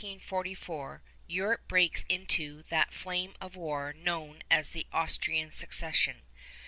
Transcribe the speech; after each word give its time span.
Late 0.03 0.07
in 0.13 0.15
1744 0.15 1.03
Europe 1.27 1.67
breaks 1.67 2.05
into 2.09 2.63
that 2.69 2.91
flame 2.91 3.35
of 3.39 3.55
war 3.55 3.93
known 3.93 4.41
as 4.49 4.71
the 4.71 4.87
Austrian 4.91 5.51
Succession. 5.51 6.23